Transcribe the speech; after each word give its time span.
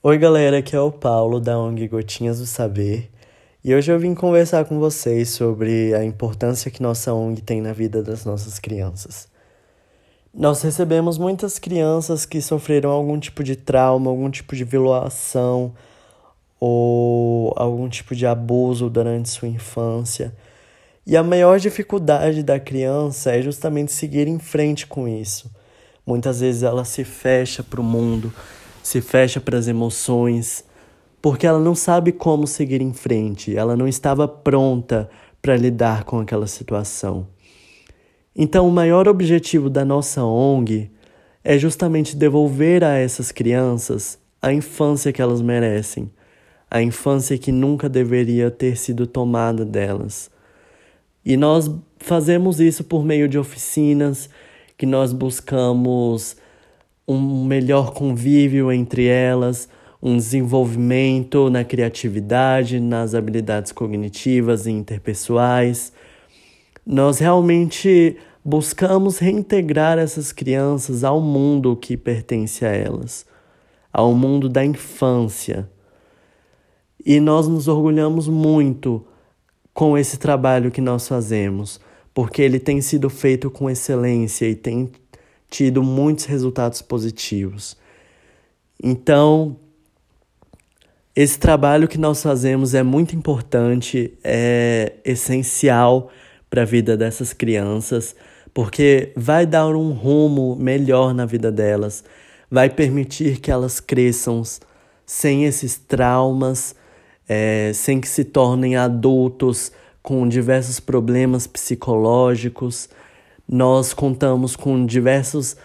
Oi, 0.00 0.16
galera, 0.16 0.58
aqui 0.58 0.76
é 0.76 0.80
o 0.80 0.92
Paulo 0.92 1.40
da 1.40 1.58
ONG 1.58 1.88
Gotinhas 1.88 2.38
do 2.38 2.46
Saber 2.46 3.10
e 3.64 3.74
hoje 3.74 3.90
eu 3.90 3.98
vim 3.98 4.14
conversar 4.14 4.64
com 4.64 4.78
vocês 4.78 5.30
sobre 5.30 5.92
a 5.92 6.04
importância 6.04 6.70
que 6.70 6.80
nossa 6.80 7.12
ONG 7.12 7.42
tem 7.42 7.60
na 7.60 7.72
vida 7.72 8.00
das 8.00 8.24
nossas 8.24 8.60
crianças. 8.60 9.26
Nós 10.32 10.62
recebemos 10.62 11.18
muitas 11.18 11.58
crianças 11.58 12.24
que 12.24 12.40
sofreram 12.40 12.90
algum 12.90 13.18
tipo 13.18 13.42
de 13.42 13.56
trauma, 13.56 14.08
algum 14.08 14.30
tipo 14.30 14.54
de 14.54 14.62
violação 14.62 15.74
ou 16.60 17.52
algum 17.56 17.88
tipo 17.88 18.14
de 18.14 18.24
abuso 18.24 18.88
durante 18.88 19.28
sua 19.28 19.48
infância. 19.48 20.32
E 21.04 21.16
a 21.16 21.24
maior 21.24 21.58
dificuldade 21.58 22.44
da 22.44 22.60
criança 22.60 23.32
é 23.32 23.42
justamente 23.42 23.90
seguir 23.90 24.28
em 24.28 24.38
frente 24.38 24.86
com 24.86 25.08
isso. 25.08 25.50
Muitas 26.06 26.38
vezes 26.38 26.62
ela 26.62 26.84
se 26.84 27.02
fecha 27.02 27.64
para 27.64 27.80
o 27.80 27.84
mundo 27.84 28.32
se 28.82 29.00
fecha 29.00 29.40
para 29.40 29.58
as 29.58 29.68
emoções, 29.68 30.64
porque 31.20 31.46
ela 31.46 31.58
não 31.58 31.74
sabe 31.74 32.12
como 32.12 32.46
seguir 32.46 32.80
em 32.80 32.92
frente, 32.92 33.56
ela 33.56 33.76
não 33.76 33.88
estava 33.88 34.26
pronta 34.28 35.08
para 35.42 35.56
lidar 35.56 36.04
com 36.04 36.18
aquela 36.20 36.46
situação. 36.46 37.26
Então, 38.34 38.68
o 38.68 38.72
maior 38.72 39.08
objetivo 39.08 39.68
da 39.68 39.84
nossa 39.84 40.24
ONG 40.24 40.90
é 41.42 41.58
justamente 41.58 42.16
devolver 42.16 42.84
a 42.84 42.94
essas 42.96 43.32
crianças 43.32 44.18
a 44.40 44.52
infância 44.52 45.12
que 45.12 45.20
elas 45.20 45.42
merecem, 45.42 46.10
a 46.70 46.80
infância 46.82 47.36
que 47.36 47.50
nunca 47.50 47.88
deveria 47.88 48.50
ter 48.50 48.76
sido 48.76 49.06
tomada 49.06 49.64
delas. 49.64 50.30
E 51.24 51.36
nós 51.36 51.70
fazemos 51.98 52.60
isso 52.60 52.84
por 52.84 53.04
meio 53.04 53.28
de 53.28 53.38
oficinas 53.38 54.30
que 54.76 54.86
nós 54.86 55.12
buscamos 55.12 56.36
um 57.08 57.44
melhor 57.44 57.92
convívio 57.94 58.70
entre 58.70 59.06
elas, 59.06 59.66
um 60.00 60.16
desenvolvimento 60.16 61.48
na 61.48 61.64
criatividade, 61.64 62.78
nas 62.78 63.14
habilidades 63.14 63.72
cognitivas 63.72 64.66
e 64.66 64.70
interpessoais. 64.70 65.92
Nós 66.86 67.18
realmente 67.18 68.16
buscamos 68.44 69.18
reintegrar 69.18 69.98
essas 69.98 70.32
crianças 70.32 71.02
ao 71.02 71.20
mundo 71.20 71.74
que 71.74 71.96
pertence 71.96 72.64
a 72.64 72.68
elas, 72.68 73.26
ao 73.92 74.12
mundo 74.12 74.48
da 74.48 74.64
infância. 74.64 75.68
E 77.04 77.20
nós 77.20 77.48
nos 77.48 77.68
orgulhamos 77.68 78.28
muito 78.28 79.04
com 79.72 79.96
esse 79.96 80.18
trabalho 80.18 80.70
que 80.70 80.80
nós 80.80 81.08
fazemos, 81.08 81.80
porque 82.12 82.42
ele 82.42 82.58
tem 82.58 82.80
sido 82.80 83.08
feito 83.08 83.50
com 83.50 83.70
excelência 83.70 84.46
e 84.46 84.54
tem 84.54 84.90
tido 85.48 85.82
muitos 85.82 86.24
resultados 86.24 86.82
positivos. 86.82 87.76
Então, 88.82 89.56
esse 91.14 91.38
trabalho 91.38 91.88
que 91.88 91.98
nós 91.98 92.22
fazemos 92.22 92.74
é 92.74 92.82
muito 92.82 93.16
importante, 93.16 94.16
é 94.22 94.94
essencial 95.04 96.10
para 96.48 96.62
a 96.62 96.64
vida 96.64 96.96
dessas 96.96 97.32
crianças, 97.32 98.14
porque 98.54 99.12
vai 99.16 99.44
dar 99.44 99.74
um 99.74 99.90
rumo 99.90 100.56
melhor 100.56 101.12
na 101.12 101.26
vida 101.26 101.50
delas, 101.50 102.04
vai 102.50 102.70
permitir 102.70 103.40
que 103.40 103.50
elas 103.50 103.80
cresçam 103.80 104.42
sem 105.04 105.44
esses 105.44 105.76
traumas, 105.76 106.74
é, 107.28 107.72
sem 107.74 108.00
que 108.00 108.08
se 108.08 108.24
tornem 108.24 108.76
adultos 108.76 109.72
com 110.02 110.26
diversos 110.26 110.80
problemas 110.80 111.46
psicológicos, 111.46 112.88
nós 113.48 113.94
contamos 113.94 114.54
com 114.54 114.84
diversos 114.84 115.56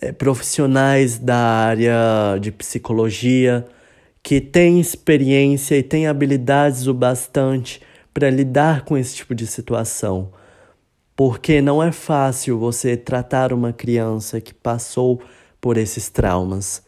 é, 0.00 0.10
profissionais 0.10 1.18
da 1.18 1.36
área 1.36 2.38
de 2.40 2.50
psicologia 2.50 3.66
que 4.22 4.40
têm 4.40 4.80
experiência 4.80 5.76
e 5.76 5.82
têm 5.82 6.06
habilidades 6.06 6.86
o 6.86 6.94
bastante 6.94 7.80
para 8.12 8.30
lidar 8.30 8.84
com 8.84 8.96
esse 8.96 9.16
tipo 9.16 9.34
de 9.34 9.46
situação. 9.46 10.32
Porque 11.14 11.60
não 11.60 11.82
é 11.82 11.92
fácil 11.92 12.58
você 12.58 12.96
tratar 12.96 13.52
uma 13.52 13.72
criança 13.72 14.40
que 14.40 14.54
passou 14.54 15.20
por 15.60 15.76
esses 15.76 16.08
traumas. 16.08 16.82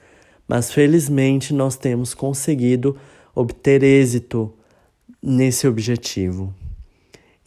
Mas 0.48 0.72
felizmente 0.72 1.52
nós 1.52 1.76
temos 1.76 2.14
conseguido 2.14 2.96
obter 3.34 3.82
êxito 3.82 4.52
nesse 5.22 5.66
objetivo. 5.66 6.54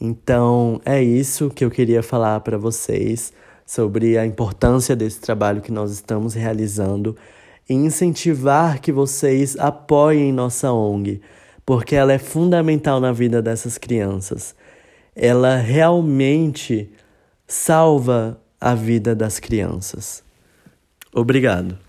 Então, 0.00 0.80
é 0.84 1.02
isso 1.02 1.50
que 1.50 1.64
eu 1.64 1.70
queria 1.70 2.02
falar 2.02 2.40
para 2.40 2.58
vocês 2.58 3.32
sobre 3.64 4.16
a 4.16 4.26
importância 4.26 4.94
desse 4.94 5.20
trabalho 5.20 5.60
que 5.60 5.72
nós 5.72 5.90
estamos 5.90 6.34
realizando 6.34 7.16
e 7.68 7.74
incentivar 7.74 8.80
que 8.80 8.92
vocês 8.92 9.56
apoiem 9.58 10.32
nossa 10.32 10.70
ONG, 10.70 11.20
porque 11.64 11.96
ela 11.96 12.12
é 12.12 12.18
fundamental 12.18 13.00
na 13.00 13.10
vida 13.10 13.42
dessas 13.42 13.76
crianças. 13.76 14.54
Ela 15.14 15.56
realmente 15.56 16.90
salva 17.46 18.40
a 18.60 18.74
vida 18.74 19.14
das 19.14 19.40
crianças. 19.40 20.22
Obrigado. 21.12 21.85